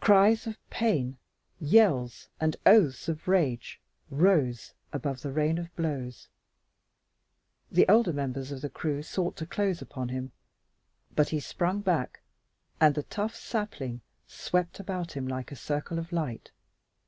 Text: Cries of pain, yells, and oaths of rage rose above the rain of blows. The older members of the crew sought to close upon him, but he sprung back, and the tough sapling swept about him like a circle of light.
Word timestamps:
Cries 0.00 0.48
of 0.48 0.58
pain, 0.70 1.18
yells, 1.60 2.26
and 2.40 2.56
oaths 2.66 3.06
of 3.08 3.28
rage 3.28 3.80
rose 4.10 4.74
above 4.92 5.22
the 5.22 5.30
rain 5.30 5.56
of 5.56 5.72
blows. 5.76 6.26
The 7.70 7.86
older 7.88 8.12
members 8.12 8.50
of 8.50 8.60
the 8.60 8.68
crew 8.68 9.04
sought 9.04 9.36
to 9.36 9.46
close 9.46 9.80
upon 9.80 10.08
him, 10.08 10.32
but 11.14 11.28
he 11.28 11.38
sprung 11.38 11.80
back, 11.80 12.18
and 12.80 12.96
the 12.96 13.04
tough 13.04 13.36
sapling 13.36 14.00
swept 14.26 14.80
about 14.80 15.12
him 15.12 15.28
like 15.28 15.52
a 15.52 15.54
circle 15.54 16.00
of 16.00 16.10
light. 16.10 16.50